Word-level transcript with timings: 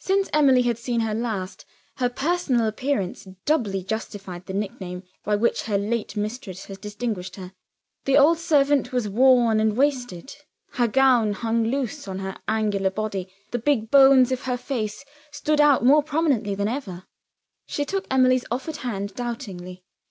Since 0.00 0.28
Emily 0.34 0.60
had 0.60 0.76
seen 0.76 1.00
her 1.00 1.14
last, 1.14 1.64
her 1.96 2.10
personal 2.10 2.66
appearance 2.66 3.26
doubly 3.46 3.82
justified 3.82 4.44
the 4.44 4.52
nickname 4.52 5.02
by 5.24 5.34
which 5.34 5.62
her 5.62 5.78
late 5.78 6.14
mistress 6.14 6.66
had 6.66 6.78
distinguished 6.82 7.36
her. 7.36 7.54
The 8.04 8.18
old 8.18 8.36
servant 8.38 8.92
was 8.92 9.08
worn 9.08 9.60
and 9.60 9.74
wasted; 9.74 10.36
her 10.72 10.88
gown 10.88 11.32
hung 11.32 11.64
loose 11.64 12.06
on 12.06 12.18
her 12.18 12.36
angular 12.46 12.90
body; 12.90 13.32
the 13.50 13.58
big 13.58 13.90
bones 13.90 14.30
of 14.30 14.42
her 14.42 14.58
face 14.58 15.06
stood 15.30 15.58
out, 15.58 15.82
more 15.82 16.02
prominently 16.02 16.54
than 16.54 16.68
ever. 16.68 17.04
She 17.64 17.86
took 17.86 18.04
Emily's 18.10 18.44
offered 18.50 18.76
hand 18.76 19.14
doubtingly. 19.14 19.84